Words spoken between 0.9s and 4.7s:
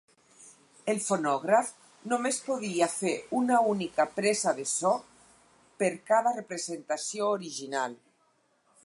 El fonògraf només podia fer una única presa de